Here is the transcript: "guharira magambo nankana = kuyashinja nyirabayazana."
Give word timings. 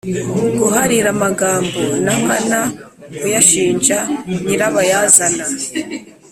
"guharira 0.59 1.11
magambo 1.23 1.81
nankana 2.05 2.59
= 2.89 3.17
kuyashinja 3.17 3.97
nyirabayazana." 4.45 5.45